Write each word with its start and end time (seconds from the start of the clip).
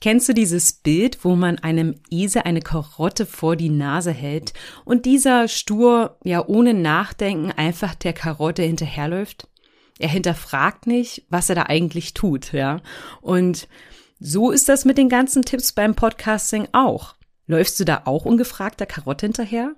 Kennst 0.00 0.30
du 0.30 0.32
dieses 0.32 0.72
Bild, 0.72 1.24
wo 1.24 1.36
man 1.36 1.58
einem 1.58 1.94
Esel 2.10 2.42
eine 2.46 2.62
Karotte 2.62 3.26
vor 3.26 3.54
die 3.54 3.68
Nase 3.68 4.12
hält 4.12 4.54
und 4.86 5.04
dieser 5.04 5.46
stur, 5.46 6.16
ja 6.24 6.46
ohne 6.46 6.72
Nachdenken 6.72 7.52
einfach 7.52 7.94
der 7.94 8.14
Karotte 8.14 8.62
hinterherläuft? 8.62 9.46
Er 9.98 10.08
hinterfragt 10.08 10.86
nicht, 10.86 11.26
was 11.28 11.50
er 11.50 11.54
da 11.54 11.64
eigentlich 11.64 12.14
tut, 12.14 12.52
ja. 12.52 12.80
Und 13.20 13.68
so 14.18 14.50
ist 14.50 14.70
das 14.70 14.86
mit 14.86 14.96
den 14.96 15.10
ganzen 15.10 15.42
Tipps 15.42 15.72
beim 15.72 15.94
Podcasting 15.94 16.68
auch. 16.72 17.14
Läufst 17.46 17.78
du 17.78 17.84
da 17.84 18.02
auch 18.06 18.24
ungefragt 18.24 18.80
der 18.80 18.86
Karotte 18.86 19.26
hinterher? 19.26 19.74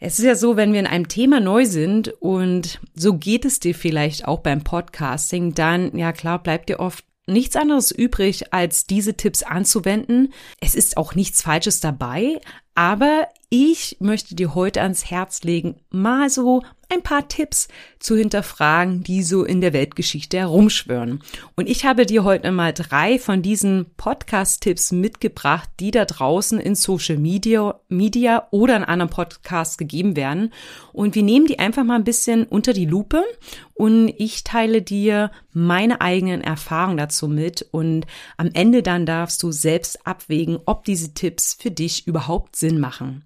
Es 0.00 0.18
ist 0.18 0.24
ja 0.24 0.34
so, 0.34 0.56
wenn 0.56 0.72
wir 0.72 0.80
in 0.80 0.86
einem 0.86 1.06
Thema 1.06 1.38
neu 1.38 1.66
sind 1.66 2.08
und 2.20 2.80
so 2.94 3.14
geht 3.14 3.44
es 3.44 3.60
dir 3.60 3.74
vielleicht 3.74 4.26
auch 4.26 4.40
beim 4.40 4.64
Podcasting, 4.64 5.54
dann, 5.54 5.96
ja 5.96 6.12
klar, 6.12 6.42
bleibt 6.42 6.70
dir 6.70 6.80
oft 6.80 7.04
nichts 7.30 7.56
anderes 7.56 7.90
übrig, 7.90 8.52
als 8.52 8.86
diese 8.86 9.14
Tipps 9.14 9.42
anzuwenden. 9.42 10.32
Es 10.60 10.74
ist 10.74 10.96
auch 10.96 11.14
nichts 11.14 11.42
Falsches 11.42 11.80
dabei, 11.80 12.40
aber 12.74 13.28
ich 13.48 13.96
möchte 14.00 14.34
dir 14.34 14.54
heute 14.54 14.82
ans 14.82 15.10
Herz 15.10 15.42
legen, 15.42 15.80
mal 15.90 16.30
so 16.30 16.62
ein 16.90 17.02
paar 17.02 17.28
Tipps 17.28 17.68
zu 17.98 18.16
hinterfragen, 18.16 19.02
die 19.02 19.22
so 19.22 19.44
in 19.44 19.60
der 19.60 19.72
Weltgeschichte 19.72 20.38
herumschwören. 20.38 21.22
Und 21.56 21.68
ich 21.68 21.84
habe 21.84 22.06
dir 22.06 22.24
heute 22.24 22.50
mal 22.50 22.72
drei 22.72 23.18
von 23.18 23.42
diesen 23.42 23.86
Podcast-Tipps 23.96 24.92
mitgebracht, 24.92 25.68
die 25.78 25.90
da 25.90 26.04
draußen 26.04 26.58
in 26.58 26.74
Social 26.74 27.16
Media, 27.16 27.80
Media 27.88 28.48
oder 28.50 28.76
in 28.76 28.84
anderen 28.84 29.10
Podcasts 29.10 29.78
gegeben 29.78 30.16
werden. 30.16 30.52
Und 30.92 31.14
wir 31.14 31.22
nehmen 31.22 31.46
die 31.46 31.58
einfach 31.58 31.84
mal 31.84 31.96
ein 31.96 32.04
bisschen 32.04 32.44
unter 32.44 32.72
die 32.72 32.86
Lupe 32.86 33.22
und 33.74 34.12
ich 34.18 34.44
teile 34.44 34.82
dir 34.82 35.30
meine 35.52 36.00
eigenen 36.00 36.42
Erfahrungen 36.42 36.98
dazu 36.98 37.28
mit 37.28 37.66
und 37.70 38.06
am 38.36 38.50
Ende 38.52 38.82
dann 38.82 39.06
darfst 39.06 39.42
du 39.42 39.52
selbst 39.52 40.06
abwägen, 40.06 40.58
ob 40.66 40.84
diese 40.84 41.14
Tipps 41.14 41.56
für 41.58 41.70
dich 41.70 42.06
überhaupt 42.06 42.56
Sinn 42.56 42.78
machen. 42.78 43.24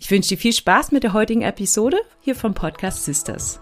Ich 0.00 0.10
wünsche 0.12 0.30
dir 0.30 0.38
viel 0.38 0.52
Spaß 0.52 0.92
mit 0.92 1.02
der 1.02 1.12
heutigen 1.12 1.42
Episode 1.42 1.98
hier 2.20 2.36
vom 2.36 2.54
Podcast 2.54 3.04
Sisters. 3.04 3.60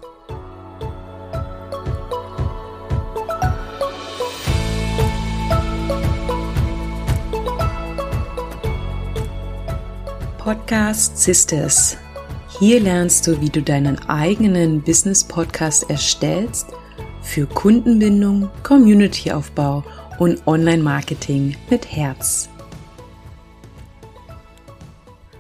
Podcast 10.39 11.19
Sisters. 11.19 11.97
Hier 12.61 12.81
lernst 12.81 13.27
du, 13.27 13.41
wie 13.41 13.51
du 13.51 13.63
deinen 13.63 13.99
eigenen 14.09 14.83
Business-Podcast 14.83 15.91
erstellst 15.91 16.69
für 17.23 17.47
Kundenbindung, 17.47 18.51
Community-Aufbau 18.63 19.83
und 20.19 20.47
Online-Marketing 20.47 21.57
mit 21.69 21.91
Herz. 21.91 22.49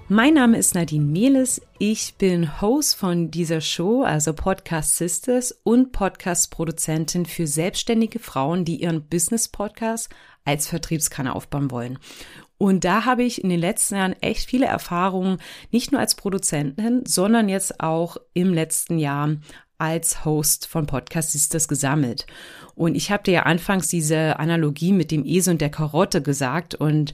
Mein 0.09 0.35
Name 0.35 0.57
ist 0.57 0.77
Nadine 0.77 1.05
Mehles. 1.05 1.61
Ich 1.79 2.15
bin 2.15 2.61
Host 2.61 2.95
von 2.95 3.33
dieser 3.33 3.61
Show, 3.61 4.05
also 4.05 4.33
Podcast 4.35 4.99
Sisters 4.99 5.51
und 5.65 5.91
Podcast-Produzentin 5.91 7.27
für 7.27 7.49
selbstständige 7.49 8.21
Frauen, 8.21 8.65
die 8.65 8.81
ihren 8.83 9.03
Business-Podcast 9.03 10.09
als 10.45 10.69
Vertriebskanal 10.69 11.33
aufbauen 11.33 11.73
wollen. 11.73 11.99
Und 12.57 12.85
da 12.85 13.05
habe 13.05 13.25
ich 13.25 13.43
in 13.43 13.51
den 13.51 13.59
letzten 13.59 13.97
Jahren 13.97 14.15
echt 14.21 14.49
viele 14.49 14.67
Erfahrungen, 14.67 15.39
nicht 15.73 15.91
nur 15.91 16.01
als 16.01 16.15
Produzentin, 16.15 17.03
sondern 17.05 17.49
jetzt 17.49 17.81
auch 17.81 18.17
im 18.33 18.55
letzten 18.55 19.01
Jahr 19.01 19.35
als 19.77 20.25
Host 20.25 20.69
von 20.69 20.87
Podcast 20.87 21.33
Sisters 21.33 21.67
gesammelt. 21.67 22.29
Und 22.77 22.95
ich 22.95 23.11
habe 23.11 23.25
dir 23.25 23.33
ja 23.33 23.43
anfangs 23.43 23.89
diese 23.89 24.39
Analogie 24.39 24.93
mit 24.93 25.11
dem 25.11 25.27
Esel 25.27 25.55
und 25.55 25.61
der 25.61 25.71
Karotte 25.71 26.23
gesagt 26.23 26.77
und 26.77 27.13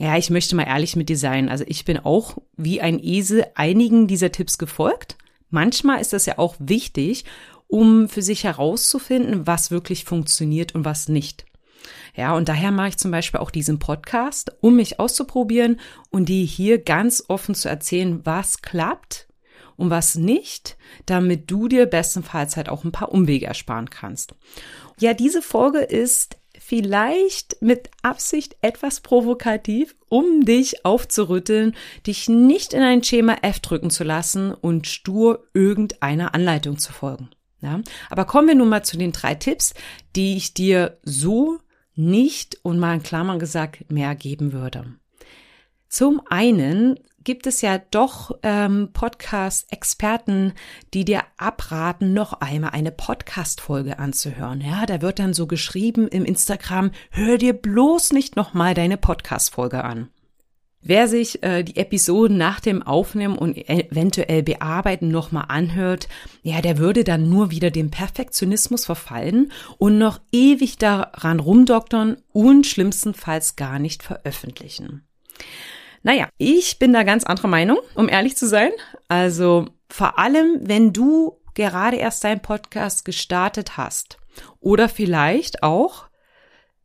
ja, 0.00 0.16
ich 0.16 0.30
möchte 0.30 0.56
mal 0.56 0.66
ehrlich 0.66 0.96
mit 0.96 1.10
dir 1.10 1.18
sein. 1.18 1.50
Also 1.50 1.62
ich 1.66 1.84
bin 1.84 1.98
auch 1.98 2.38
wie 2.56 2.80
ein 2.80 2.98
Esel 2.98 3.44
einigen 3.54 4.06
dieser 4.06 4.32
Tipps 4.32 4.56
gefolgt. 4.56 5.18
Manchmal 5.50 6.00
ist 6.00 6.14
das 6.14 6.24
ja 6.24 6.38
auch 6.38 6.54
wichtig, 6.58 7.26
um 7.66 8.08
für 8.08 8.22
sich 8.22 8.44
herauszufinden, 8.44 9.46
was 9.46 9.70
wirklich 9.70 10.06
funktioniert 10.06 10.74
und 10.74 10.86
was 10.86 11.10
nicht. 11.10 11.44
Ja, 12.16 12.34
und 12.34 12.48
daher 12.48 12.70
mache 12.70 12.88
ich 12.88 12.96
zum 12.96 13.10
Beispiel 13.10 13.40
auch 13.40 13.50
diesen 13.50 13.78
Podcast, 13.78 14.52
um 14.62 14.76
mich 14.76 14.98
auszuprobieren 14.98 15.78
und 16.08 16.30
dir 16.30 16.46
hier 16.46 16.82
ganz 16.82 17.22
offen 17.28 17.54
zu 17.54 17.68
erzählen, 17.68 18.24
was 18.24 18.62
klappt 18.62 19.28
und 19.76 19.90
was 19.90 20.14
nicht, 20.14 20.78
damit 21.04 21.50
du 21.50 21.68
dir 21.68 21.84
bestenfalls 21.84 22.56
halt 22.56 22.70
auch 22.70 22.84
ein 22.84 22.92
paar 22.92 23.12
Umwege 23.12 23.44
ersparen 23.44 23.90
kannst. 23.90 24.34
Ja, 24.98 25.12
diese 25.12 25.42
Folge 25.42 25.80
ist 25.80 26.39
vielleicht 26.60 27.60
mit 27.62 27.90
Absicht 28.02 28.56
etwas 28.60 29.00
provokativ, 29.00 29.96
um 30.08 30.44
dich 30.44 30.84
aufzurütteln, 30.84 31.74
dich 32.06 32.28
nicht 32.28 32.74
in 32.74 32.82
ein 32.82 33.02
Schema 33.02 33.38
F 33.42 33.60
drücken 33.60 33.90
zu 33.90 34.04
lassen 34.04 34.52
und 34.52 34.86
stur 34.86 35.46
irgendeiner 35.54 36.34
Anleitung 36.34 36.78
zu 36.78 36.92
folgen. 36.92 37.30
Ja? 37.60 37.80
Aber 38.10 38.26
kommen 38.26 38.48
wir 38.48 38.54
nun 38.54 38.68
mal 38.68 38.84
zu 38.84 38.98
den 38.98 39.12
drei 39.12 39.34
Tipps, 39.34 39.74
die 40.14 40.36
ich 40.36 40.54
dir 40.54 40.98
so 41.02 41.58
nicht 41.94 42.58
und 42.62 42.78
mal 42.78 42.94
in 42.94 43.02
Klammern 43.02 43.38
gesagt 43.38 43.90
mehr 43.90 44.14
geben 44.14 44.52
würde. 44.52 44.84
Zum 45.88 46.22
einen 46.28 47.00
gibt 47.24 47.46
es 47.46 47.60
ja 47.60 47.78
doch 47.90 48.38
ähm, 48.42 48.90
Podcast-Experten, 48.92 50.52
die 50.94 51.04
dir 51.04 51.22
abraten, 51.36 52.12
noch 52.14 52.34
einmal 52.40 52.70
eine 52.70 52.92
Podcast-Folge 52.92 53.98
anzuhören. 53.98 54.60
Ja, 54.60 54.86
da 54.86 55.02
wird 55.02 55.18
dann 55.18 55.34
so 55.34 55.46
geschrieben 55.46 56.08
im 56.08 56.24
Instagram, 56.24 56.90
hör 57.10 57.38
dir 57.38 57.52
bloß 57.52 58.12
nicht 58.12 58.36
nochmal 58.36 58.74
deine 58.74 58.96
Podcast-Folge 58.96 59.84
an. 59.84 60.08
Wer 60.82 61.08
sich 61.08 61.42
äh, 61.42 61.62
die 61.62 61.76
Episoden 61.76 62.38
nach 62.38 62.58
dem 62.58 62.82
Aufnehmen 62.82 63.36
und 63.36 63.54
eventuell 63.68 64.42
Bearbeiten 64.42 65.08
nochmal 65.08 65.44
anhört, 65.48 66.08
ja, 66.42 66.62
der 66.62 66.78
würde 66.78 67.04
dann 67.04 67.28
nur 67.28 67.50
wieder 67.50 67.70
dem 67.70 67.90
Perfektionismus 67.90 68.86
verfallen 68.86 69.52
und 69.76 69.98
noch 69.98 70.20
ewig 70.32 70.78
daran 70.78 71.38
rumdoktern 71.38 72.16
und 72.32 72.66
schlimmstenfalls 72.66 73.56
gar 73.56 73.78
nicht 73.78 74.02
veröffentlichen. 74.02 75.02
Naja, 76.02 76.28
ich 76.38 76.78
bin 76.78 76.92
da 76.92 77.02
ganz 77.02 77.24
anderer 77.24 77.48
Meinung, 77.48 77.78
um 77.94 78.08
ehrlich 78.08 78.36
zu 78.36 78.46
sein. 78.46 78.72
Also 79.08 79.66
vor 79.88 80.18
allem, 80.18 80.60
wenn 80.62 80.92
du 80.92 81.38
gerade 81.54 81.96
erst 81.96 82.24
deinen 82.24 82.40
Podcast 82.40 83.04
gestartet 83.04 83.76
hast 83.76 84.18
oder 84.60 84.88
vielleicht 84.88 85.62
auch 85.62 86.10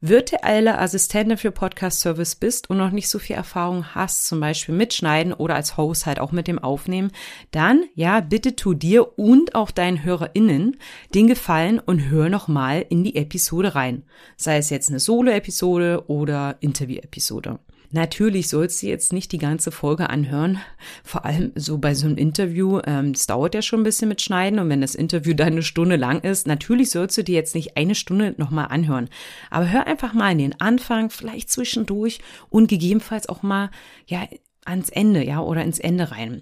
virtuelle 0.02 0.78
Assistentin 0.78 1.38
für 1.38 1.52
Podcast 1.52 2.02
Service 2.02 2.36
bist 2.36 2.70
und 2.70 2.78
noch 2.78 2.92
nicht 2.92 3.10
so 3.10 3.18
viel 3.18 3.36
Erfahrung 3.36 3.96
hast, 3.96 4.28
zum 4.28 4.40
Beispiel 4.40 4.76
mit 4.76 4.94
Schneiden 4.94 5.34
oder 5.34 5.56
als 5.56 5.78
Host 5.78 6.06
halt 6.06 6.20
auch 6.20 6.32
mit 6.32 6.48
dem 6.48 6.60
Aufnehmen, 6.60 7.12
dann 7.52 7.86
ja, 7.96 8.20
bitte 8.20 8.56
tu 8.56 8.74
dir 8.74 9.18
und 9.18 9.56
auch 9.56 9.72
deinen 9.72 10.04
HörerInnen 10.04 10.78
den 11.14 11.28
Gefallen 11.28 11.80
und 11.80 12.10
hör 12.10 12.30
nochmal 12.30 12.86
in 12.90 13.04
die 13.04 13.16
Episode 13.16 13.76
rein. 13.76 14.04
Sei 14.38 14.58
es 14.58 14.70
jetzt 14.70 14.90
eine 14.90 15.00
Solo-Episode 15.00 16.04
oder 16.08 16.58
Interview-Episode. 16.60 17.60
Natürlich 17.92 18.50
sollst 18.50 18.82
du 18.82 18.88
jetzt 18.88 19.14
nicht 19.14 19.32
die 19.32 19.38
ganze 19.38 19.72
Folge 19.72 20.10
anhören, 20.10 20.60
vor 21.04 21.26
allem 21.26 21.52
so 21.56 21.78
bei 21.78 21.94
so 21.94 22.08
einem 22.08 22.18
Interview. 22.18 22.80
Ähm, 22.86 23.12
es 23.12 23.28
dauert 23.28 23.56
ja 23.56 23.62
schon 23.62 23.82
ein 23.82 23.86
bisschen 23.86 24.10
mit 24.10 24.22
Schneiden 24.22 24.60
und 24.60 24.70
wenn 24.70 24.82
das 24.82 24.96
Interview 24.96 25.34
dann 25.34 25.54
eine 25.54 25.64
Stunde 25.64 25.96
lang 25.96 26.22
ist, 26.22 26.48
natürlich 26.48 26.92
sollst 26.92 27.18
du 27.18 27.24
dir 27.24 27.36
jetzt 27.36 27.56
nicht 27.56 27.78
eine 27.78 27.96
Stunde 27.96 28.36
nochmal 28.38 28.68
anhören. 28.70 29.10
Aber 29.50 29.72
hör 29.72 29.88
einfach 29.88 30.14
mal 30.14 30.32
in 30.32 30.40
den 30.40 30.60
Anfang, 30.60 31.10
vielleicht 31.10 31.50
zwischendurch 31.50 32.20
und 32.50 32.68
gegebenenfalls 32.68 33.30
auch 33.30 33.44
mal 33.44 33.70
ja 34.08 34.28
ans 34.66 34.90
Ende, 34.90 35.24
ja, 35.24 35.40
oder 35.40 35.64
ins 35.64 35.80
Ende 35.80 36.12
rein. 36.12 36.42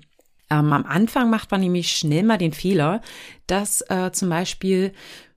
Ähm, 0.49 0.73
am 0.73 0.85
Anfang 0.85 1.29
macht 1.29 1.51
man 1.51 1.61
nämlich 1.61 1.91
schnell 1.91 2.23
mal 2.23 2.37
den 2.37 2.53
Fehler, 2.53 3.01
dass 3.47 3.81
äh, 3.89 4.11
zum 4.11 4.29
Beispiel 4.29 4.93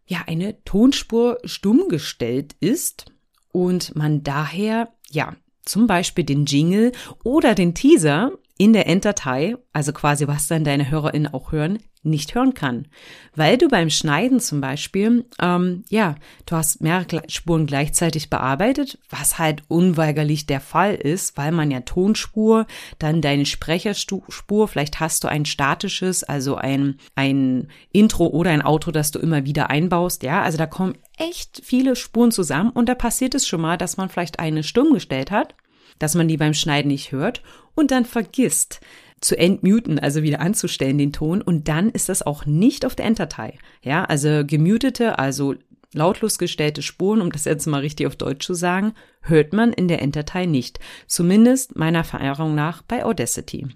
ja 0.06 0.22
eine 0.26 0.62
Tonspur 0.64 1.38
stumm 1.44 1.88
gestellt 1.88 2.54
ist 2.60 3.06
und 3.52 3.96
man 3.96 4.22
daher 4.22 4.88
ja 5.10 5.34
zum 5.66 5.86
Beispiel 5.86 6.24
den 6.24 6.46
Jingle 6.46 6.92
oder 7.22 7.54
den 7.54 7.74
Teaser 7.74 8.32
in 8.58 8.72
der 8.72 8.86
Enddatei, 8.86 9.56
also 9.72 9.92
quasi 9.92 10.26
was 10.26 10.46
dann 10.46 10.64
deine 10.64 10.90
HörerInnen 10.90 11.32
auch 11.32 11.52
hören, 11.52 11.78
nicht 12.02 12.34
hören 12.34 12.54
kann. 12.54 12.86
Weil 13.34 13.58
du 13.58 13.68
beim 13.68 13.90
Schneiden 13.90 14.40
zum 14.40 14.60
Beispiel, 14.60 15.26
ähm, 15.40 15.84
ja, 15.90 16.14
du 16.46 16.56
hast 16.56 16.80
mehrere 16.80 17.22
Spuren 17.28 17.66
gleichzeitig 17.66 18.30
bearbeitet, 18.30 18.98
was 19.10 19.38
halt 19.38 19.62
unweigerlich 19.68 20.46
der 20.46 20.60
Fall 20.60 20.94
ist, 20.94 21.36
weil 21.36 21.52
man 21.52 21.70
ja 21.70 21.80
Tonspur, 21.80 22.66
dann 22.98 23.20
deine 23.20 23.44
Sprecherspur, 23.44 24.68
vielleicht 24.68 25.00
hast 25.00 25.24
du 25.24 25.28
ein 25.28 25.44
statisches, 25.44 26.24
also 26.24 26.54
ein, 26.54 26.98
ein 27.14 27.68
Intro 27.92 28.28
oder 28.28 28.50
ein 28.50 28.64
Outro, 28.64 28.92
das 28.92 29.10
du 29.10 29.18
immer 29.18 29.44
wieder 29.44 29.68
einbaust, 29.68 30.22
ja, 30.22 30.42
also 30.42 30.56
da 30.56 30.66
kommen 30.66 30.96
echt 31.18 31.60
viele 31.64 31.96
Spuren 31.96 32.30
zusammen 32.30 32.70
und 32.70 32.88
da 32.88 32.94
passiert 32.94 33.34
es 33.34 33.46
schon 33.46 33.60
mal, 33.60 33.76
dass 33.76 33.96
man 33.96 34.08
vielleicht 34.08 34.38
eine 34.38 34.62
stumm 34.62 34.94
gestellt 34.94 35.30
hat, 35.30 35.54
dass 35.98 36.14
man 36.14 36.28
die 36.28 36.36
beim 36.36 36.54
Schneiden 36.54 36.88
nicht 36.88 37.12
hört 37.12 37.42
und 37.74 37.90
dann 37.90 38.04
vergisst, 38.04 38.80
zu 39.20 39.36
entmuten, 39.38 39.98
also 39.98 40.22
wieder 40.22 40.40
anzustellen, 40.40 40.98
den 40.98 41.12
Ton. 41.12 41.40
Und 41.40 41.68
dann 41.68 41.90
ist 41.90 42.08
das 42.08 42.22
auch 42.22 42.44
nicht 42.46 42.84
auf 42.84 42.94
der 42.94 43.06
Enddatei. 43.06 43.58
Ja, 43.82 44.04
also 44.04 44.44
gemutete, 44.46 45.18
also 45.18 45.54
lautlos 45.92 46.38
gestellte 46.38 46.82
Spuren, 46.82 47.20
um 47.22 47.32
das 47.32 47.44
jetzt 47.44 47.66
mal 47.66 47.80
richtig 47.80 48.06
auf 48.06 48.16
Deutsch 48.16 48.46
zu 48.46 48.54
sagen, 48.54 48.92
hört 49.22 49.52
man 49.52 49.72
in 49.72 49.88
der 49.88 50.02
Enddatei 50.02 50.46
nicht. 50.46 50.78
Zumindest 51.06 51.76
meiner 51.76 52.04
Verehrung 52.04 52.54
nach 52.54 52.82
bei 52.82 53.04
Audacity. 53.04 53.66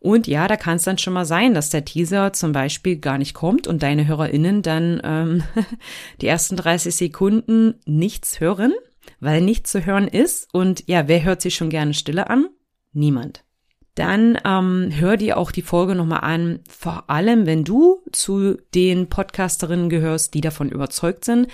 Und 0.00 0.26
ja, 0.26 0.48
da 0.48 0.56
kann 0.56 0.76
es 0.76 0.82
dann 0.82 0.98
schon 0.98 1.14
mal 1.14 1.24
sein, 1.24 1.54
dass 1.54 1.70
der 1.70 1.84
Teaser 1.84 2.34
zum 2.34 2.52
Beispiel 2.52 2.96
gar 2.96 3.16
nicht 3.16 3.32
kommt 3.32 3.66
und 3.66 3.82
deine 3.82 4.06
HörerInnen 4.06 4.60
dann 4.60 5.00
ähm, 5.02 5.42
die 6.20 6.26
ersten 6.26 6.56
30 6.56 6.94
Sekunden 6.94 7.76
nichts 7.86 8.40
hören, 8.40 8.74
weil 9.20 9.40
nichts 9.40 9.70
zu 9.70 9.84
hören 9.84 10.08
ist. 10.08 10.48
Und 10.52 10.84
ja, 10.88 11.08
wer 11.08 11.24
hört 11.24 11.42
sich 11.42 11.54
schon 11.54 11.70
gerne 11.70 11.94
Stille 11.94 12.30
an? 12.30 12.48
Niemand. 12.92 13.44
Dann 13.94 14.38
ähm, 14.44 14.90
hör 14.92 15.16
dir 15.16 15.36
auch 15.36 15.52
die 15.52 15.62
Folge 15.62 15.94
nochmal 15.94 16.20
an, 16.22 16.60
vor 16.68 17.08
allem 17.08 17.46
wenn 17.46 17.64
du 17.64 18.02
zu 18.10 18.56
den 18.74 19.08
Podcasterinnen 19.08 19.88
gehörst, 19.88 20.34
die 20.34 20.40
davon 20.40 20.68
überzeugt 20.68 21.24
sind, 21.24 21.46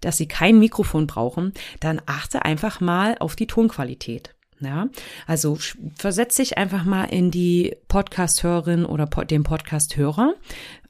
dass 0.00 0.16
sie 0.16 0.28
kein 0.28 0.58
Mikrofon 0.58 1.06
brauchen, 1.06 1.52
dann 1.80 2.00
achte 2.06 2.44
einfach 2.44 2.80
mal 2.80 3.16
auf 3.20 3.36
die 3.36 3.46
Tonqualität. 3.46 4.33
Ja, 4.64 4.88
also 5.26 5.58
versetz 5.96 6.36
dich 6.36 6.56
einfach 6.58 6.84
mal 6.84 7.04
in 7.04 7.30
die 7.30 7.76
Podcast-Hörerin 7.88 8.84
oder 8.84 9.06
po 9.06 9.22
den 9.22 9.42
Podcast-Hörer 9.42 10.34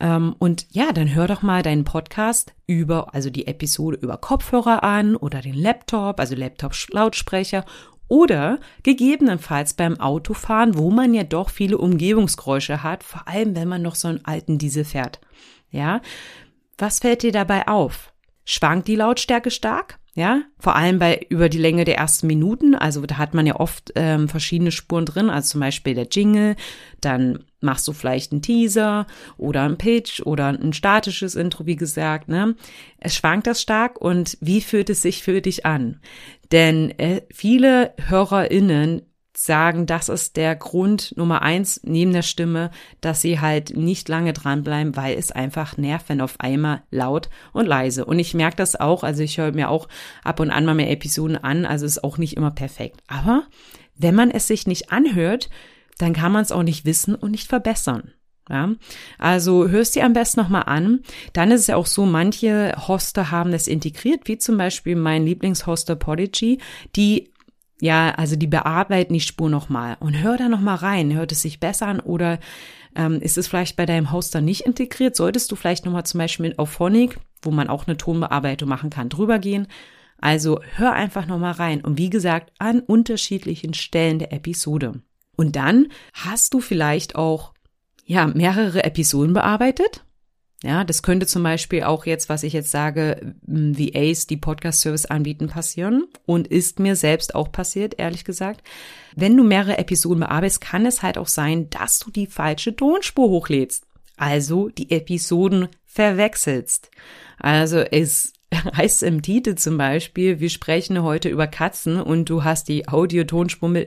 ähm, 0.00 0.36
und 0.38 0.66
ja, 0.70 0.92
dann 0.92 1.12
hör 1.14 1.26
doch 1.26 1.42
mal 1.42 1.62
deinen 1.62 1.84
Podcast 1.84 2.52
über, 2.66 3.14
also 3.14 3.30
die 3.30 3.46
Episode 3.46 3.98
über 4.00 4.16
Kopfhörer 4.16 4.82
an 4.84 5.16
oder 5.16 5.40
den 5.40 5.54
Laptop, 5.54 6.20
also 6.20 6.34
Laptop-Lautsprecher 6.34 7.64
oder 8.08 8.60
gegebenenfalls 8.82 9.74
beim 9.74 9.98
Autofahren, 9.98 10.76
wo 10.76 10.90
man 10.90 11.14
ja 11.14 11.24
doch 11.24 11.50
viele 11.50 11.78
Umgebungsgeräusche 11.78 12.82
hat, 12.82 13.02
vor 13.02 13.26
allem 13.26 13.56
wenn 13.56 13.68
man 13.68 13.82
noch 13.82 13.94
so 13.94 14.08
einen 14.08 14.24
alten 14.24 14.58
Diesel 14.58 14.84
fährt. 14.84 15.20
Ja, 15.70 16.00
was 16.78 17.00
fällt 17.00 17.22
dir 17.22 17.32
dabei 17.32 17.66
auf? 17.66 18.12
Schwankt 18.44 18.88
die 18.88 18.96
Lautstärke 18.96 19.50
stark? 19.50 19.98
Ja, 20.16 20.42
vor 20.60 20.76
allem 20.76 21.00
bei 21.00 21.26
über 21.28 21.48
die 21.48 21.58
Länge 21.58 21.84
der 21.84 21.96
ersten 21.96 22.28
Minuten. 22.28 22.76
Also 22.76 23.04
da 23.04 23.18
hat 23.18 23.34
man 23.34 23.46
ja 23.46 23.56
oft 23.56 23.92
ähm, 23.96 24.28
verschiedene 24.28 24.70
Spuren 24.70 25.06
drin, 25.06 25.28
also 25.28 25.52
zum 25.52 25.60
Beispiel 25.60 25.94
der 25.94 26.06
Jingle, 26.08 26.54
dann 27.00 27.40
machst 27.60 27.88
du 27.88 27.92
vielleicht 27.92 28.30
einen 28.30 28.42
Teaser 28.42 29.08
oder 29.38 29.62
einen 29.62 29.76
Pitch 29.76 30.20
oder 30.20 30.48
ein 30.48 30.72
statisches 30.72 31.34
Intro, 31.34 31.66
wie 31.66 31.74
gesagt. 31.74 32.28
Ne? 32.28 32.54
Es 32.98 33.16
schwankt 33.16 33.48
das 33.48 33.60
stark 33.60 34.00
und 34.00 34.38
wie 34.40 34.60
fühlt 34.60 34.88
es 34.88 35.02
sich 35.02 35.22
für 35.24 35.40
dich 35.40 35.66
an? 35.66 36.00
Denn 36.52 36.96
äh, 36.98 37.22
viele 37.32 37.94
HörerInnen 38.06 39.02
sagen, 39.36 39.86
das 39.86 40.08
ist 40.08 40.36
der 40.36 40.54
Grund 40.56 41.14
Nummer 41.16 41.42
eins 41.42 41.80
neben 41.82 42.12
der 42.12 42.22
Stimme, 42.22 42.70
dass 43.00 43.20
sie 43.20 43.40
halt 43.40 43.76
nicht 43.76 44.08
lange 44.08 44.32
dranbleiben, 44.32 44.96
weil 44.96 45.18
es 45.18 45.32
einfach 45.32 45.76
nervt, 45.76 46.08
wenn 46.08 46.20
auf 46.20 46.38
einmal 46.38 46.82
laut 46.90 47.28
und 47.52 47.66
leise. 47.66 48.04
Und 48.04 48.18
ich 48.18 48.34
merke 48.34 48.56
das 48.56 48.76
auch, 48.76 49.02
also 49.02 49.22
ich 49.22 49.38
höre 49.38 49.52
mir 49.52 49.70
auch 49.70 49.88
ab 50.22 50.40
und 50.40 50.50
an 50.50 50.64
mal 50.64 50.74
mehr 50.74 50.90
Episoden 50.90 51.36
an, 51.36 51.66
also 51.66 51.84
ist 51.84 52.04
auch 52.04 52.18
nicht 52.18 52.36
immer 52.36 52.50
perfekt. 52.50 53.02
Aber 53.08 53.44
wenn 53.96 54.14
man 54.14 54.30
es 54.30 54.46
sich 54.46 54.66
nicht 54.66 54.92
anhört, 54.92 55.50
dann 55.98 56.12
kann 56.12 56.32
man 56.32 56.42
es 56.42 56.52
auch 56.52 56.62
nicht 56.62 56.84
wissen 56.84 57.14
und 57.14 57.32
nicht 57.32 57.48
verbessern. 57.48 58.12
Ja, 58.50 58.72
also 59.18 59.68
hörst 59.68 59.94
dir 59.94 60.04
am 60.04 60.12
besten 60.12 60.40
nochmal 60.40 60.64
an. 60.66 61.00
Dann 61.32 61.50
ist 61.50 61.62
es 61.62 61.66
ja 61.68 61.76
auch 61.76 61.86
so, 61.86 62.04
manche 62.04 62.74
Hoster 62.76 63.30
haben 63.30 63.52
das 63.52 63.66
integriert, 63.66 64.22
wie 64.24 64.36
zum 64.36 64.58
Beispiel 64.58 64.96
mein 64.96 65.24
Lieblingshoster 65.24 65.96
Podigy, 65.96 66.58
die 66.94 67.32
ja, 67.80 68.10
also 68.10 68.36
die 68.36 68.46
bearbeiten 68.46 69.14
die 69.14 69.20
Spur 69.20 69.50
nochmal 69.50 69.96
und 70.00 70.22
hör 70.22 70.36
da 70.36 70.48
nochmal 70.48 70.76
rein. 70.76 71.12
Hört 71.12 71.32
es 71.32 71.42
sich 71.42 71.60
besser 71.60 71.88
an 71.88 72.00
oder 72.00 72.38
ähm, 72.94 73.20
ist 73.20 73.36
es 73.36 73.48
vielleicht 73.48 73.76
bei 73.76 73.86
deinem 73.86 74.12
Hoster 74.12 74.40
nicht 74.40 74.62
integriert? 74.62 75.16
Solltest 75.16 75.50
du 75.50 75.56
vielleicht 75.56 75.84
nochmal 75.84 76.06
zum 76.06 76.18
Beispiel 76.18 76.48
mit 76.48 76.58
Auphonic, 76.58 77.18
wo 77.42 77.50
man 77.50 77.68
auch 77.68 77.86
eine 77.86 77.96
Tonbearbeitung 77.96 78.68
machen 78.68 78.90
kann, 78.90 79.08
drüber 79.08 79.38
gehen. 79.38 79.66
Also 80.20 80.60
hör 80.76 80.92
einfach 80.92 81.26
nochmal 81.26 81.52
rein. 81.52 81.80
Und 81.80 81.98
wie 81.98 82.10
gesagt, 82.10 82.52
an 82.58 82.80
unterschiedlichen 82.80 83.74
Stellen 83.74 84.18
der 84.18 84.32
Episode. 84.32 85.02
Und 85.36 85.56
dann 85.56 85.88
hast 86.12 86.54
du 86.54 86.60
vielleicht 86.60 87.16
auch, 87.16 87.52
ja, 88.06 88.26
mehrere 88.26 88.84
Episoden 88.84 89.34
bearbeitet 89.34 90.03
ja, 90.64 90.82
das 90.82 91.02
könnte 91.02 91.26
zum 91.26 91.42
Beispiel 91.42 91.82
auch 91.82 92.06
jetzt, 92.06 92.30
was 92.30 92.42
ich 92.42 92.54
jetzt 92.54 92.70
sage, 92.70 93.34
VAs, 93.46 94.26
die 94.26 94.38
Podcast-Service 94.38 95.04
anbieten, 95.04 95.48
passieren 95.48 96.06
und 96.24 96.48
ist 96.48 96.78
mir 96.78 96.96
selbst 96.96 97.34
auch 97.34 97.52
passiert, 97.52 97.98
ehrlich 97.98 98.24
gesagt. 98.24 98.62
Wenn 99.14 99.36
du 99.36 99.44
mehrere 99.44 99.76
Episoden 99.76 100.20
bearbeitest, 100.20 100.62
kann 100.62 100.86
es 100.86 101.02
halt 101.02 101.18
auch 101.18 101.28
sein, 101.28 101.68
dass 101.68 101.98
du 101.98 102.10
die 102.10 102.26
falsche 102.26 102.74
Tonspur 102.74 103.28
hochlädst. 103.28 103.84
Also 104.16 104.70
die 104.70 104.90
Episoden 104.90 105.68
verwechselst. 105.84 106.90
Also 107.38 107.80
es 107.80 108.32
heißt 108.76 109.02
im 109.02 109.20
Titel 109.20 109.56
zum 109.56 109.76
Beispiel, 109.76 110.40
wir 110.40 110.48
sprechen 110.48 111.02
heute 111.02 111.28
über 111.28 111.46
Katzen 111.46 112.00
und 112.00 112.30
du 112.30 112.42
hast 112.42 112.68
die 112.68 112.88
Audiotonspur 112.88 113.84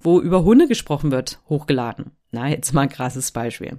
wo 0.00 0.20
über 0.20 0.44
Hunde 0.44 0.68
gesprochen 0.68 1.10
wird, 1.10 1.40
hochgeladen. 1.48 2.10
Na, 2.32 2.48
jetzt 2.48 2.74
mal 2.74 2.82
ein 2.82 2.88
krasses 2.90 3.32
Beispiel. 3.32 3.78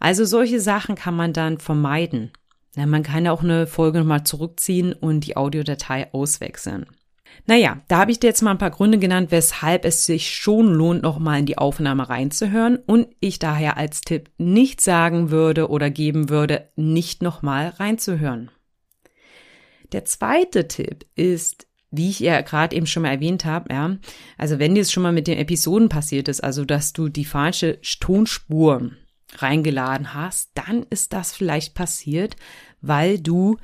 Also 0.00 0.24
solche 0.24 0.60
Sachen 0.60 0.94
kann 0.94 1.16
man 1.16 1.32
dann 1.32 1.58
vermeiden. 1.58 2.30
Ja, 2.76 2.86
man 2.86 3.02
kann 3.02 3.26
auch 3.26 3.42
eine 3.42 3.66
Folge 3.66 3.98
nochmal 3.98 4.24
zurückziehen 4.24 4.92
und 4.92 5.26
die 5.26 5.36
Audiodatei 5.36 6.12
auswechseln. 6.12 6.86
Naja, 7.46 7.80
da 7.88 7.98
habe 7.98 8.10
ich 8.10 8.20
dir 8.20 8.28
jetzt 8.28 8.42
mal 8.42 8.52
ein 8.52 8.58
paar 8.58 8.70
Gründe 8.70 8.98
genannt, 8.98 9.30
weshalb 9.30 9.84
es 9.84 10.04
sich 10.04 10.34
schon 10.34 10.66
lohnt, 10.72 11.02
nochmal 11.02 11.40
in 11.40 11.46
die 11.46 11.58
Aufnahme 11.58 12.08
reinzuhören 12.08 12.76
und 12.86 13.08
ich 13.20 13.38
daher 13.38 13.76
als 13.76 14.02
Tipp 14.02 14.30
nicht 14.38 14.80
sagen 14.80 15.30
würde 15.30 15.68
oder 15.68 15.90
geben 15.90 16.28
würde, 16.28 16.68
nicht 16.76 17.22
nochmal 17.22 17.68
reinzuhören. 17.68 18.50
Der 19.92 20.04
zweite 20.04 20.68
Tipp 20.68 21.06
ist, 21.14 21.66
wie 21.90 22.10
ich 22.10 22.20
ja 22.20 22.42
gerade 22.42 22.76
eben 22.76 22.86
schon 22.86 23.02
mal 23.02 23.10
erwähnt 23.12 23.46
habe, 23.46 23.72
ja, 23.72 23.96
also 24.36 24.58
wenn 24.58 24.74
dir 24.74 24.82
es 24.82 24.92
schon 24.92 25.02
mal 25.02 25.12
mit 25.12 25.26
den 25.26 25.38
Episoden 25.38 25.88
passiert 25.88 26.28
ist, 26.28 26.44
also 26.44 26.64
dass 26.64 26.92
du 26.92 27.08
die 27.08 27.24
falsche 27.24 27.80
Tonspur 27.80 28.90
reingeladen 29.36 30.14
hast, 30.14 30.50
dann 30.54 30.84
ist 30.90 31.12
das 31.12 31.32
vielleicht 31.32 31.74
passiert, 31.74 32.36
weil 32.80 33.18
du 33.18 33.56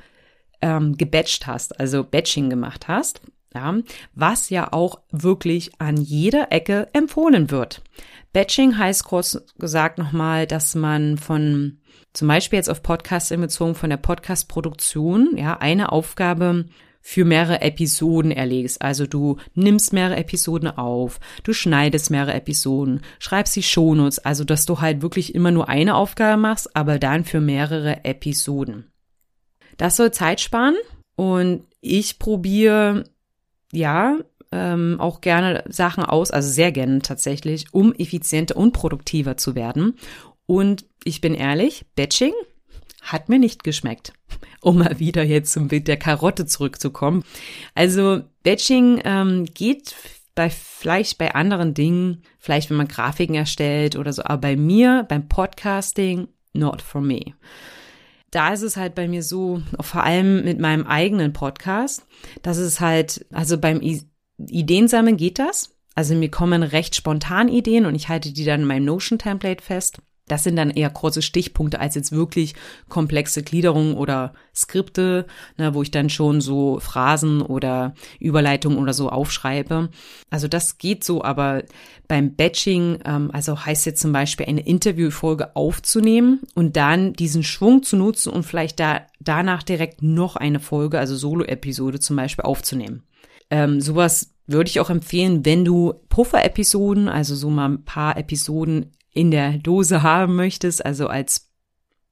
ähm, 0.61 0.97
gebatcht 0.97 1.47
hast, 1.47 1.79
also 1.79 2.03
Batching 2.03 2.49
gemacht 2.49 2.87
hast, 2.87 3.21
ja, 3.53 3.75
was 4.13 4.49
ja 4.49 4.71
auch 4.73 4.99
wirklich 5.11 5.79
an 5.79 5.97
jeder 5.97 6.51
Ecke 6.51 6.89
empfohlen 6.93 7.51
wird. 7.51 7.81
Batching 8.33 8.77
heißt 8.77 9.05
kurz 9.05 9.41
gesagt 9.57 9.97
nochmal, 9.97 10.45
dass 10.45 10.75
man 10.75 11.17
von 11.17 11.79
zum 12.13 12.27
Beispiel 12.27 12.57
jetzt 12.57 12.69
auf 12.69 12.81
Podcast 12.81 13.29
bezogen 13.29 13.75
von 13.75 13.89
der 13.89 13.97
Podcast-Produktion, 13.97 15.37
ja, 15.37 15.57
eine 15.57 15.91
Aufgabe 15.91 16.65
für 17.07 17.23
mehrere 17.23 17.61
Episoden 17.61 18.31
erlegst. 18.31 18.81
Also 18.81 19.05
du 19.05 19.37
nimmst 19.53 19.93
mehrere 19.93 20.15
Episoden 20.15 20.67
auf, 20.67 21.19
du 21.43 21.53
schneidest 21.53 22.09
mehrere 22.09 22.33
Episoden, 22.33 23.01
schreibst 23.19 23.55
die 23.55 23.61
Shownotes, 23.61 24.17
also 24.17 24.43
dass 24.43 24.65
du 24.65 24.81
halt 24.81 25.03
wirklich 25.03 25.35
immer 25.35 25.51
nur 25.51 25.69
eine 25.69 25.93
Aufgabe 25.93 26.41
machst, 26.41 26.75
aber 26.75 26.97
dann 26.97 27.23
für 27.23 27.41
mehrere 27.41 28.03
Episoden. 28.05 28.91
Das 29.77 29.97
soll 29.97 30.09
Zeit 30.09 30.41
sparen 30.41 30.73
und 31.15 31.67
ich 31.79 32.17
probiere 32.17 33.03
ja 33.71 34.17
ähm, 34.51 34.97
auch 34.99 35.21
gerne 35.21 35.63
Sachen 35.69 36.03
aus, 36.03 36.31
also 36.31 36.49
sehr 36.49 36.71
gerne 36.71 37.03
tatsächlich, 37.03 37.67
um 37.71 37.93
effizienter 37.93 38.57
und 38.57 38.71
produktiver 38.71 39.37
zu 39.37 39.53
werden. 39.53 39.99
Und 40.47 40.85
ich 41.03 41.21
bin 41.21 41.35
ehrlich, 41.35 41.85
Batching 41.95 42.33
hat 43.03 43.29
mir 43.29 43.37
nicht 43.37 43.63
geschmeckt. 43.63 44.13
Um 44.65 44.79
mal 44.79 44.97
wieder 44.97 45.23
jetzt 45.23 45.53
zum 45.53 45.67
Bild 45.67 45.87
der 45.87 45.97
Karotte 45.97 46.47
zurückzukommen. 46.47 47.23
Also 47.75 48.23
Batching 48.41 48.99
ähm, 49.05 49.45
geht 49.45 49.93
bei 50.33 50.49
vielleicht 50.49 51.19
bei 51.19 51.35
anderen 51.35 51.75
Dingen, 51.75 52.23
vielleicht 52.39 52.71
wenn 52.71 52.77
man 52.77 52.87
Grafiken 52.87 53.35
erstellt 53.35 53.95
oder 53.95 54.11
so, 54.11 54.23
aber 54.23 54.39
bei 54.39 54.55
mir, 54.55 55.05
beim 55.07 55.27
Podcasting, 55.27 56.29
not 56.53 56.81
for 56.81 56.99
me. 56.99 57.35
Da 58.31 58.53
ist 58.53 58.63
es 58.63 58.75
halt 58.75 58.95
bei 58.95 59.07
mir 59.07 59.21
so, 59.21 59.61
vor 59.81 60.01
allem 60.01 60.43
mit 60.43 60.59
meinem 60.59 60.87
eigenen 60.87 61.31
Podcast, 61.31 62.03
dass 62.41 62.57
es 62.57 62.79
halt, 62.79 63.23
also 63.31 63.59
beim 63.59 63.83
I 63.83 64.01
Ideensammeln 64.39 65.17
geht 65.17 65.37
das. 65.37 65.75
Also 65.93 66.15
mir 66.15 66.31
kommen 66.31 66.63
recht 66.63 66.95
spontan 66.95 67.49
Ideen 67.49 67.85
und 67.85 67.93
ich 67.93 68.09
halte 68.09 68.33
die 68.33 68.45
dann 68.45 68.61
in 68.61 68.67
meinem 68.67 68.85
Notion-Template 68.85 69.63
fest. 69.63 69.99
Das 70.27 70.43
sind 70.43 70.55
dann 70.55 70.71
eher 70.71 70.89
kurze 70.89 71.21
Stichpunkte 71.21 71.79
als 71.79 71.93
jetzt 71.93 72.11
wirklich 72.11 72.55
komplexe 72.89 73.43
Gliederungen 73.43 73.95
oder 73.95 74.33
Skripte, 74.55 75.27
ne, 75.57 75.75
wo 75.75 75.83
ich 75.83 75.91
dann 75.91 76.09
schon 76.09 76.41
so 76.41 76.79
Phrasen 76.79 77.41
oder 77.43 77.93
Überleitungen 78.19 78.79
oder 78.79 78.93
so 78.93 79.09
aufschreibe. 79.09 79.89
Also 80.31 80.47
das 80.47 80.79
geht 80.79 81.03
so, 81.03 81.23
aber 81.23 81.63
beim 82.07 82.35
Batching, 82.35 82.99
ähm, 83.05 83.29
also 83.33 83.65
heißt 83.65 83.85
jetzt 83.85 84.01
zum 84.01 84.13
Beispiel 84.13 84.47
eine 84.47 84.65
Interviewfolge 84.65 85.55
aufzunehmen 85.55 86.41
und 86.55 86.75
dann 86.75 87.13
diesen 87.13 87.43
Schwung 87.43 87.83
zu 87.83 87.95
nutzen 87.95 88.31
und 88.31 88.43
vielleicht 88.43 88.79
da 88.79 89.01
danach 89.19 89.61
direkt 89.61 90.01
noch 90.01 90.35
eine 90.35 90.59
Folge, 90.59 90.97
also 90.97 91.15
Solo-Episode 91.15 91.99
zum 91.99 92.15
Beispiel 92.15 92.45
aufzunehmen. 92.45 93.03
Ähm, 93.51 93.79
sowas 93.79 94.31
würde 94.47 94.69
ich 94.69 94.79
auch 94.79 94.89
empfehlen, 94.89 95.45
wenn 95.45 95.65
du 95.65 95.93
Puffer-Episoden, 96.09 97.09
also 97.09 97.35
so 97.35 97.49
mal 97.49 97.69
ein 97.69 97.83
paar 97.83 98.17
Episoden 98.17 98.91
in 99.15 99.31
der 99.31 99.57
Dose 99.57 100.03
haben 100.03 100.35
möchtest, 100.35 100.85
also 100.85 101.07
als 101.07 101.49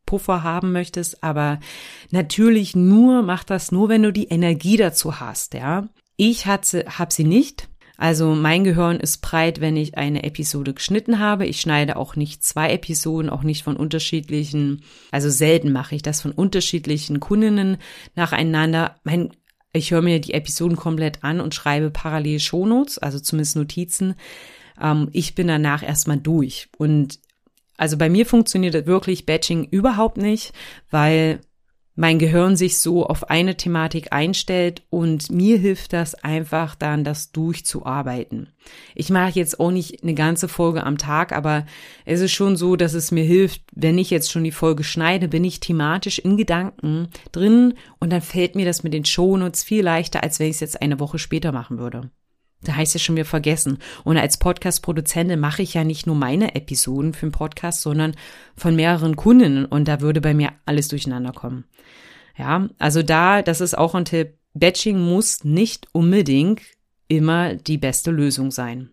Puffer 0.06 0.42
haben 0.42 0.72
möchtest, 0.72 1.24
aber 1.24 1.60
natürlich 2.10 2.76
nur, 2.76 3.22
mach 3.22 3.44
das 3.44 3.72
nur, 3.72 3.90
wenn 3.90 4.04
du 4.04 4.12
die 4.12 4.30
Energie 4.30 4.78
dazu 4.78 5.20
hast, 5.20 5.54
ja. 5.54 5.90
Ich 6.16 6.46
hatte, 6.46 6.86
hab 6.98 7.12
sie 7.12 7.24
nicht. 7.24 7.70
Also 7.98 8.34
mein 8.34 8.64
Gehirn 8.64 9.00
ist 9.00 9.22
breit, 9.22 9.62
wenn 9.62 9.78
ich 9.78 9.98
eine 9.98 10.24
Episode 10.24 10.74
geschnitten 10.74 11.20
habe. 11.20 11.46
Ich 11.46 11.62
schneide 11.62 11.96
auch 11.96 12.16
nicht 12.16 12.44
zwei 12.44 12.72
Episoden, 12.72 13.30
auch 13.30 13.44
nicht 13.44 13.64
von 13.64 13.78
unterschiedlichen, 13.78 14.84
also 15.12 15.30
selten 15.30 15.72
mache 15.72 15.96
ich 15.96 16.02
das 16.02 16.22
von 16.22 16.32
unterschiedlichen 16.32 17.20
Kundinnen 17.20 17.78
nacheinander. 18.16 18.96
Mein 19.04 19.32
ich 19.76 19.90
höre 19.90 20.04
mir 20.04 20.22
die 20.22 20.34
Episoden 20.34 20.78
komplett 20.78 21.24
an 21.24 21.42
und 21.42 21.56
schreibe 21.56 21.90
parallel 21.90 22.40
Shownotes, 22.40 23.00
also 23.00 23.20
zumindest 23.20 23.56
Notizen. 23.56 24.14
Ähm, 24.82 25.10
ich 25.12 25.36
bin 25.36 25.48
danach 25.48 25.84
erstmal 25.84 26.18
durch. 26.18 26.70
Und 26.78 27.20
also 27.78 27.98
bei 27.98 28.10
mir 28.10 28.26
funktioniert 28.26 28.86
wirklich 28.86 29.26
Batching 29.26 29.66
überhaupt 29.66 30.18
nicht, 30.18 30.54
weil 30.90 31.42
mein 31.96 32.18
Gehirn 32.18 32.56
sich 32.56 32.80
so 32.80 33.06
auf 33.06 33.30
eine 33.30 33.56
Thematik 33.56 34.12
einstellt 34.12 34.82
und 34.90 35.32
mir 35.32 35.60
hilft 35.60 35.94
das 35.94 36.16
einfach 36.16 36.74
dann, 36.74 37.04
das 37.04 37.32
durchzuarbeiten. 37.32 38.50
Ich 38.96 39.10
mache 39.12 39.34
jetzt 39.34 39.60
auch 39.60 39.70
nicht 39.70 40.02
eine 40.02 40.16
ganze 40.16 40.48
Folge 40.48 40.84
am 40.84 40.98
Tag, 40.98 41.32
aber 41.34 41.66
es 42.06 42.22
ist 42.22 42.32
schon 42.32 42.56
so, 42.56 42.76
dass 42.76 42.94
es 42.94 43.12
mir 43.12 43.24
hilft, 43.24 43.62
wenn 43.76 44.00
ich 44.00 44.10
jetzt 44.10 44.32
schon 44.32 44.44
die 44.44 44.52
Folge 44.52 44.84
schneide, 44.84 45.28
bin 45.28 45.44
ich 45.44 45.60
thematisch 45.60 46.18
in 46.18 46.36
Gedanken 46.36 47.10
drin 47.32 47.76
und 48.00 48.12
dann 48.12 48.22
fällt 48.22 48.56
mir 48.56 48.66
das 48.66 48.84
mit 48.84 48.94
den 48.94 49.06
Shownotes 49.06 49.64
viel 49.64 49.84
leichter, 49.84 50.24
als 50.24 50.40
wenn 50.40 50.48
ich 50.48 50.56
es 50.56 50.62
jetzt 50.62 50.82
eine 50.82 51.00
Woche 51.00 51.20
später 51.20 51.52
machen 51.52 51.78
würde. 51.78 52.10
Da 52.64 52.76
heißt 52.76 52.96
es 52.96 53.02
schon 53.02 53.16
wieder 53.16 53.26
vergessen. 53.26 53.80
Und 54.04 54.18
als 54.18 54.38
Podcast-Produzentin 54.38 55.40
mache 55.40 55.62
ich 55.62 55.74
ja 55.74 55.84
nicht 55.84 56.08
nur 56.08 56.16
meine 56.16 56.56
Episoden 56.56 57.14
für 57.14 57.28
den 57.28 57.32
Podcast, 57.32 57.82
sondern 57.82 58.16
von 58.56 58.76
mehreren 58.76 59.16
Kundinnen 59.16 59.66
und 59.66 59.88
da 59.88 60.02
würde 60.02 60.22
bei 60.22 60.34
mir 60.34 60.52
alles 60.66 60.88
durcheinander 60.88 61.32
kommen. 61.32 61.66
Ja, 62.38 62.70
also 62.80 63.04
da, 63.04 63.42
das 63.42 63.62
ist 63.62 63.78
auch 63.78 63.96
ein 63.96 64.06
Tipp. 64.06 64.34
Batching 64.54 65.00
muss 65.00 65.44
nicht 65.44 65.88
unbedingt 65.92 66.62
immer 67.08 67.56
die 67.56 67.78
beste 67.78 68.12
Lösung 68.12 68.52
sein. 68.52 68.90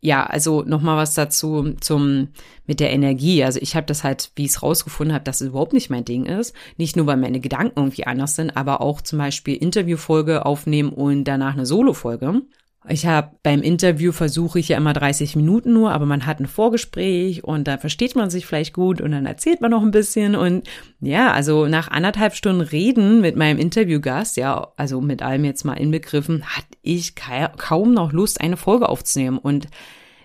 Ja, 0.00 0.26
also 0.26 0.62
nochmal 0.62 0.96
was 0.96 1.14
dazu 1.14 1.74
zum 1.80 2.28
mit 2.66 2.78
der 2.78 2.92
Energie. 2.92 3.42
Also 3.42 3.58
ich 3.60 3.74
habe 3.74 3.86
das 3.86 4.04
halt, 4.04 4.30
wie 4.36 4.44
ich 4.44 4.52
es 4.52 4.62
rausgefunden 4.62 5.12
habe, 5.12 5.24
dass 5.24 5.40
es 5.40 5.48
überhaupt 5.48 5.72
nicht 5.72 5.90
mein 5.90 6.04
Ding 6.04 6.24
ist. 6.24 6.54
Nicht 6.76 6.96
nur, 6.96 7.06
weil 7.06 7.16
meine 7.16 7.40
Gedanken 7.40 7.80
irgendwie 7.80 8.06
anders 8.06 8.36
sind, 8.36 8.56
aber 8.56 8.80
auch 8.80 9.00
zum 9.00 9.18
Beispiel 9.18 9.56
Interviewfolge 9.56 10.46
aufnehmen 10.46 10.90
und 10.90 11.24
danach 11.24 11.54
eine 11.54 11.66
Solo-Folge. 11.66 12.42
Ich 12.90 13.06
habe 13.06 13.36
beim 13.42 13.60
Interview 13.60 14.12
versuche 14.12 14.58
ich 14.58 14.68
ja 14.68 14.76
immer 14.76 14.94
30 14.94 15.36
Minuten 15.36 15.72
nur, 15.72 15.92
aber 15.92 16.06
man 16.06 16.24
hat 16.24 16.40
ein 16.40 16.46
Vorgespräch 16.46 17.44
und 17.44 17.68
da 17.68 17.76
versteht 17.76 18.16
man 18.16 18.30
sich 18.30 18.46
vielleicht 18.46 18.72
gut 18.72 19.00
und 19.00 19.12
dann 19.12 19.26
erzählt 19.26 19.60
man 19.60 19.70
noch 19.70 19.82
ein 19.82 19.90
bisschen 19.90 20.34
und 20.34 20.66
ja, 21.00 21.32
also 21.32 21.66
nach 21.66 21.88
anderthalb 21.88 22.34
Stunden 22.34 22.62
Reden 22.62 23.20
mit 23.20 23.36
meinem 23.36 23.58
Interviewgast, 23.58 24.36
ja, 24.38 24.72
also 24.76 25.00
mit 25.00 25.22
allem 25.22 25.44
jetzt 25.44 25.64
mal 25.64 25.74
inbegriffen, 25.74 26.44
hatte 26.44 26.66
ich 26.82 27.14
kaum 27.14 27.92
noch 27.92 28.12
Lust, 28.12 28.40
eine 28.40 28.56
Folge 28.56 28.88
aufzunehmen 28.88 29.38
und 29.38 29.68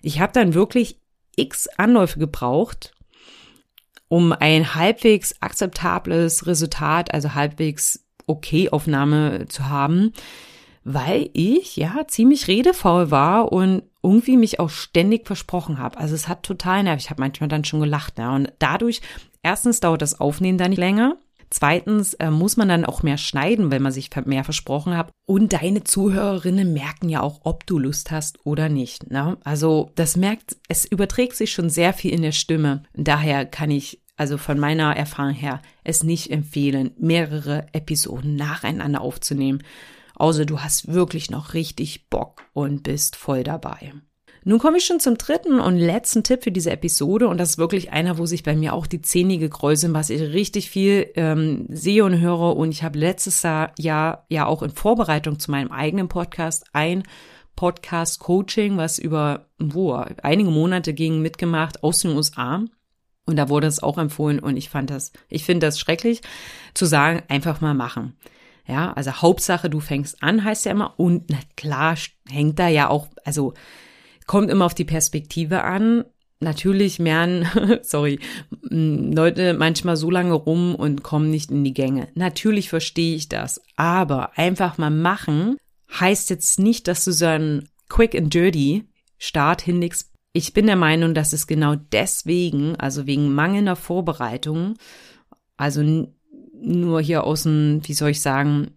ich 0.02 0.22
habe 0.22 0.32
dann 0.34 0.54
wirklich 0.54 1.00
x 1.36 1.68
Anläufe 1.78 2.20
gebraucht, 2.20 2.94
um 4.08 4.32
ein 4.32 4.76
halbwegs 4.76 5.36
akzeptables 5.42 6.48
Resultat, 6.48 7.14
also 7.14 7.34
halbwegs 7.34 8.06
okay 8.26 8.70
Aufnahme 8.70 9.48
zu 9.50 9.68
haben 9.68 10.14
weil 10.84 11.30
ich 11.34 11.78
ja 11.78 12.06
ziemlich 12.08 12.48
redefaul 12.48 13.12
war 13.12 13.52
und 13.52 13.84
irgendwie 14.02 14.38
mich 14.38 14.60
auch 14.60 14.70
ständig 14.70 15.26
versprochen 15.26 15.78
habe. 15.78 15.98
Also 15.98 16.14
es 16.14 16.28
hat 16.28 16.44
total 16.44 16.84
nervig. 16.84 17.06
Ich 17.06 17.10
habe 17.10 17.22
manchmal 17.22 17.48
dann 17.48 17.64
schon 17.64 17.80
gelacht. 17.80 18.20
Ja. 18.20 18.36
Und 18.36 18.52
dadurch, 18.60 19.02
erstens 19.42 19.80
dauert 19.80 20.02
das 20.02 20.20
Aufnehmen 20.20 20.58
dann 20.58 20.72
nicht 20.72 20.80
länger. 20.80 21.18
Zweitens 21.50 22.16
äh, 22.16 22.32
muss 22.32 22.58
man 22.58 22.68
dann 22.68 22.84
auch 22.84 23.04
mehr 23.04 23.18
schneiden, 23.18 23.70
wenn 23.72 23.84
man 23.84 23.92
sich 23.92 24.10
mehr 24.26 24.44
versprochen 24.44 24.98
hat. 24.98 25.12
Und 25.26 25.54
deine 25.54 25.84
Zuhörerinnen 25.84 26.74
merken 26.74 27.10
ja 27.10 27.22
auch, 27.22 27.42
ob 27.44 27.66
du 27.68 27.78
Lust 27.78 28.12
hast 28.12 28.40
oder 28.44 28.70
nicht. 28.70 29.12
Ne? 29.12 29.38
Also 29.44 29.92
das 29.96 30.18
merkt, 30.18 30.58
es 30.68 30.84
überträgt 30.84 31.36
sich 31.36 31.52
schon 31.52 31.70
sehr 31.70 31.94
viel 31.94 32.12
in 32.12 32.24
der 32.24 32.32
Stimme. 32.32 32.84
Daher 32.96 33.46
kann 33.46 33.72
ich 33.72 34.02
also 34.18 34.38
von 34.38 34.60
meiner 34.60 34.96
Erfahrung 34.96 35.34
her 35.34 35.62
es 35.84 36.04
nicht 36.04 36.32
empfehlen, 36.32 36.92
mehrere 36.98 37.68
Episoden 37.72 38.36
nacheinander 38.36 39.02
aufzunehmen 39.02 39.64
außer 40.24 40.46
du 40.46 40.62
hast 40.62 40.94
wirklich 40.94 41.30
noch 41.30 41.54
richtig 41.54 42.10
Bock 42.10 42.44
und 42.54 42.82
bist 42.82 43.18
voll 43.18 43.44
dabei. 43.44 43.92
Nun 44.46 44.58
komme 44.58 44.78
ich 44.78 44.86
schon 44.86 45.02
zum 45.02 45.18
dritten 45.18 45.60
und 45.60 45.78
letzten 45.78 46.24
Tipp 46.24 46.46
für 46.46 46.52
diese 46.52 46.72
Episode 46.72 47.28
und 47.28 47.38
das 47.38 47.52
ist 47.52 47.58
wirklich 47.58 47.92
einer, 47.92 48.18
wo 48.18 48.26
sich 48.26 48.42
bei 48.42 48.56
mir 48.56 48.74
auch 48.74 48.88
die 48.88 49.02
Zähne 49.02 49.38
gekräuseln, 49.38 49.94
was 49.94 50.10
ich 50.10 50.22
richtig 50.22 50.70
viel 50.70 51.12
ähm, 51.16 51.66
sehe 51.68 52.06
und 52.06 52.22
höre 52.22 52.56
und 52.56 52.72
ich 52.72 52.84
habe 52.84 52.98
letztes 52.98 53.42
Jahr 53.44 53.74
ja 54.30 54.46
auch 54.46 54.64
in 54.64 54.70
Vorbereitung 54.70 55.40
zu 55.40 55.52
meinem 55.52 55.74
eigenen 55.74 56.08
Podcast 56.08 56.68
ein 56.72 57.04
Podcast 57.58 58.20
Coaching, 58.20 58.78
was 58.78 59.00
über 59.00 59.48
wo, 59.60 59.92
einige 60.22 60.52
Monate 60.52 60.94
ging, 60.94 61.22
mitgemacht 61.22 61.84
aus 61.84 62.00
den 62.00 62.16
USA. 62.16 62.64
Und 63.26 63.36
da 63.36 63.50
wurde 63.50 63.68
es 63.68 63.84
auch 63.84 63.98
empfohlen 63.98 64.40
und 64.40 64.56
ich 64.56 64.70
fand 64.70 64.90
das, 64.90 65.12
ich 65.28 65.44
finde 65.44 65.68
das 65.68 65.80
schrecklich 65.80 66.22
zu 66.74 66.86
sagen, 66.86 67.24
einfach 67.28 67.60
mal 67.60 67.74
machen. 67.74 68.16
Ja, 68.66 68.94
also 68.94 69.12
Hauptsache, 69.12 69.70
du 69.70 69.80
fängst 69.80 70.24
an, 70.24 70.44
heißt 70.44 70.66
ja 70.66 70.72
immer. 70.72 70.94
Und 70.98 71.30
na 71.30 71.38
klar, 71.58 71.98
hängt 72.30 72.60
da 72.60 72.68
ja 72.68 72.90
auch, 72.90 73.08
also 73.26 73.54
kommt 74.26 74.50
immer 74.50 74.66
auf 74.66 74.74
die 74.74 74.86
Perspektive 74.86 75.64
an. 75.64 76.06
Natürlich 76.40 77.00
mehren, 77.00 77.48
sorry, 77.84 78.20
Leute 78.62 79.54
manchmal 79.54 79.98
so 79.98 80.10
lange 80.10 80.34
rum 80.34 80.76
und 80.76 81.04
kommen 81.04 81.30
nicht 81.30 81.52
in 81.52 81.64
die 81.64 81.74
Gänge. 81.74 82.10
Natürlich 82.16 82.70
verstehe 82.70 83.16
ich 83.16 83.30
das. 83.30 83.62
Aber 83.76 84.38
einfach 84.38 84.78
mal 84.78 84.92
machen 84.92 85.58
heißt 86.00 86.30
jetzt 86.30 86.60
nicht, 86.60 86.88
dass 86.88 87.06
du 87.06 87.12
so 87.12 87.26
einen 87.26 87.70
quick 87.90 88.16
and 88.16 88.34
dirty 88.34 88.86
Start 89.18 89.62
hinlegst. 89.62 90.12
Ich 90.34 90.54
bin 90.54 90.66
der 90.66 90.76
Meinung, 90.76 91.14
dass 91.14 91.32
es 91.32 91.48
genau 91.48 91.76
deswegen, 91.76 92.76
also 92.76 93.06
wegen 93.06 93.34
mangelnder 93.34 93.76
Vorbereitung, 93.76 94.76
also 95.56 95.82
nur 96.64 97.02
hier 97.02 97.24
außen, 97.24 97.82
wie 97.84 97.94
soll 97.94 98.12
ich 98.12 98.22
sagen, 98.22 98.72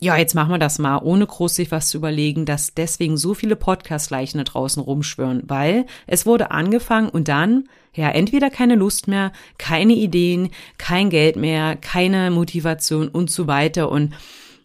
ja, 0.00 0.16
jetzt 0.16 0.34
machen 0.34 0.50
wir 0.50 0.58
das 0.58 0.78
mal, 0.78 0.98
ohne 0.98 1.26
groß 1.26 1.56
sich 1.56 1.72
was 1.72 1.88
zu 1.88 1.96
überlegen, 1.98 2.44
dass 2.44 2.74
deswegen 2.74 3.16
so 3.16 3.34
viele 3.34 3.56
Podcast-Leichen 3.56 4.38
da 4.38 4.44
draußen 4.44 4.80
rumschwören, 4.80 5.42
weil 5.46 5.86
es 6.06 6.24
wurde 6.24 6.52
angefangen 6.52 7.08
und 7.08 7.26
dann, 7.26 7.68
ja, 7.94 8.08
entweder 8.10 8.48
keine 8.48 8.76
Lust 8.76 9.08
mehr, 9.08 9.32
keine 9.58 9.94
Ideen, 9.94 10.50
kein 10.78 11.10
Geld 11.10 11.34
mehr, 11.34 11.74
keine 11.74 12.30
Motivation 12.30 13.08
und 13.08 13.30
so 13.30 13.48
weiter 13.48 13.90
und 13.90 14.14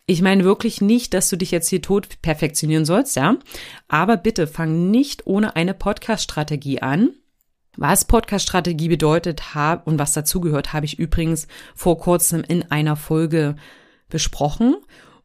ich 0.05 0.21
meine 0.21 0.43
wirklich 0.43 0.81
nicht, 0.81 1.13
dass 1.13 1.29
du 1.29 1.37
dich 1.37 1.51
jetzt 1.51 1.69
hier 1.69 1.81
tot 1.81 2.21
perfektionieren 2.21 2.83
sollst, 2.83 3.15
ja. 3.15 3.37
Aber 3.87 4.17
bitte 4.17 4.47
fang 4.47 4.91
nicht 4.91 5.25
ohne 5.25 5.55
eine 5.55 5.73
Podcast-Strategie 5.73 6.81
an, 6.81 7.11
was 7.75 8.05
Podcast-Strategie 8.05 8.89
bedeutet 8.89 9.41
und 9.85 9.99
was 9.99 10.13
dazugehört, 10.13 10.73
habe 10.73 10.85
ich 10.85 10.99
übrigens 10.99 11.47
vor 11.75 11.97
kurzem 11.97 12.43
in 12.47 12.71
einer 12.71 12.95
Folge 12.95 13.55
besprochen. 14.09 14.75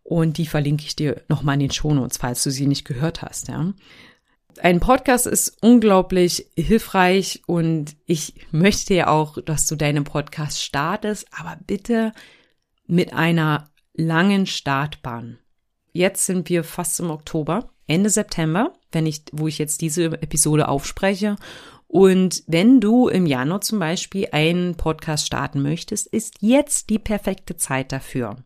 Und 0.02 0.38
die 0.38 0.46
verlinke 0.46 0.84
ich 0.86 0.96
dir 0.96 1.22
nochmal 1.28 1.54
in 1.54 1.60
den 1.60 1.70
Shownotes, 1.70 2.16
falls 2.16 2.42
du 2.42 2.50
sie 2.50 2.66
nicht 2.66 2.86
gehört 2.86 3.20
hast. 3.20 3.48
Ja. 3.48 3.74
Ein 4.62 4.80
Podcast 4.80 5.26
ist 5.26 5.58
unglaublich 5.60 6.46
hilfreich 6.56 7.42
und 7.46 7.94
ich 8.06 8.34
möchte 8.50 8.94
ja 8.94 9.08
auch, 9.08 9.38
dass 9.44 9.66
du 9.66 9.76
deinen 9.76 10.04
Podcast 10.04 10.62
startest, 10.62 11.26
aber 11.38 11.58
bitte 11.66 12.12
mit 12.86 13.12
einer 13.12 13.70
langen 13.94 14.46
Startbahn. 14.46 15.38
Jetzt 15.92 16.26
sind 16.26 16.48
wir 16.48 16.64
fast 16.64 16.98
im 17.00 17.10
Oktober, 17.10 17.70
Ende 17.86 18.10
September, 18.10 18.72
wenn 18.90 19.06
ich, 19.06 19.24
wo 19.32 19.46
ich 19.46 19.58
jetzt 19.58 19.80
diese 19.80 20.06
Episode 20.22 20.68
aufspreche. 20.68 21.36
Und 21.88 22.44
wenn 22.46 22.80
du 22.80 23.08
im 23.08 23.24
Januar 23.24 23.62
zum 23.62 23.78
Beispiel 23.78 24.28
einen 24.30 24.76
Podcast 24.76 25.26
starten 25.26 25.62
möchtest, 25.62 26.06
ist 26.06 26.36
jetzt 26.40 26.90
die 26.90 26.98
perfekte 26.98 27.56
Zeit 27.56 27.92
dafür. 27.92 28.36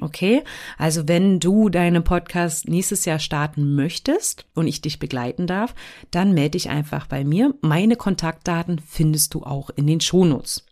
Okay, 0.00 0.44
also 0.76 1.08
wenn 1.08 1.40
du 1.40 1.70
deinen 1.70 2.04
Podcast 2.04 2.68
nächstes 2.68 3.04
Jahr 3.04 3.18
starten 3.18 3.74
möchtest 3.74 4.46
und 4.54 4.68
ich 4.68 4.80
dich 4.80 5.00
begleiten 5.00 5.48
darf, 5.48 5.74
dann 6.12 6.34
melde 6.34 6.50
dich 6.50 6.68
einfach 6.68 7.06
bei 7.06 7.24
mir. 7.24 7.54
Meine 7.62 7.96
Kontaktdaten 7.96 8.78
findest 8.78 9.34
du 9.34 9.42
auch 9.42 9.70
in 9.70 9.88
den 9.88 10.00
Shownotes. 10.00 10.64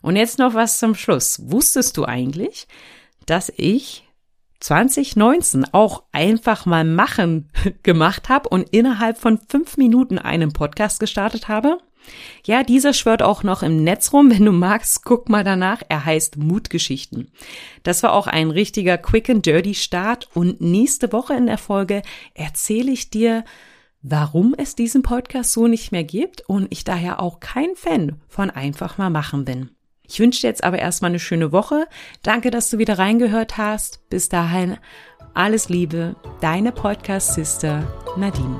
Und 0.00 0.16
jetzt 0.16 0.38
noch 0.38 0.54
was 0.54 0.78
zum 0.78 0.94
Schluss. 0.94 1.42
Wusstest 1.50 1.98
du 1.98 2.06
eigentlich, 2.06 2.68
dass 3.26 3.52
ich 3.54 4.08
2019 4.60 5.66
auch 5.72 6.04
einfach 6.12 6.66
mal 6.66 6.84
machen 6.84 7.50
gemacht 7.82 8.28
habe 8.28 8.48
und 8.48 8.68
innerhalb 8.70 9.18
von 9.18 9.38
fünf 9.48 9.76
Minuten 9.76 10.18
einen 10.18 10.52
Podcast 10.52 11.00
gestartet 11.00 11.48
habe. 11.48 11.78
Ja, 12.44 12.62
dieser 12.62 12.92
schwört 12.92 13.22
auch 13.22 13.42
noch 13.42 13.62
im 13.62 13.84
Netz 13.84 14.12
rum. 14.12 14.30
Wenn 14.30 14.44
du 14.44 14.52
magst, 14.52 15.04
guck 15.04 15.28
mal 15.28 15.44
danach. 15.44 15.82
Er 15.88 16.04
heißt 16.04 16.36
Mutgeschichten. 16.36 17.30
Das 17.82 18.02
war 18.02 18.12
auch 18.12 18.26
ein 18.26 18.50
richtiger 18.50 18.98
Quick 18.98 19.30
and 19.30 19.44
Dirty 19.44 19.74
Start 19.74 20.28
und 20.34 20.60
nächste 20.60 21.12
Woche 21.12 21.34
in 21.34 21.46
der 21.46 21.58
Folge 21.58 22.02
erzähle 22.34 22.90
ich 22.90 23.10
dir, 23.10 23.44
warum 24.02 24.54
es 24.56 24.74
diesen 24.74 25.02
Podcast 25.02 25.52
so 25.52 25.66
nicht 25.66 25.92
mehr 25.92 26.04
gibt 26.04 26.42
und 26.48 26.68
ich 26.70 26.84
daher 26.84 27.20
auch 27.20 27.40
kein 27.40 27.74
Fan 27.76 28.20
von 28.28 28.50
einfach 28.50 28.98
mal 28.98 29.10
machen 29.10 29.44
bin. 29.44 29.70
Ich 30.10 30.18
wünsche 30.18 30.40
dir 30.40 30.48
jetzt 30.48 30.64
aber 30.64 30.80
erstmal 30.80 31.12
eine 31.12 31.20
schöne 31.20 31.52
Woche. 31.52 31.86
Danke, 32.24 32.50
dass 32.50 32.68
du 32.68 32.78
wieder 32.78 32.98
reingehört 32.98 33.58
hast. 33.58 34.00
Bis 34.10 34.28
dahin 34.28 34.76
alles 35.34 35.68
Liebe, 35.68 36.16
deine 36.40 36.72
Podcast-Sister 36.72 37.86
Nadine. 38.16 38.58